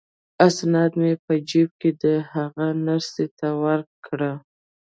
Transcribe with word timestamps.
اسناد 0.47 0.91
مې 0.99 1.11
په 1.25 1.33
جیب 1.49 1.69
کې 1.81 1.91
دي، 2.01 2.15
هغه 2.33 2.65
نرسې 2.85 3.25
ته 3.37 3.47
ورکړه. 3.63 4.31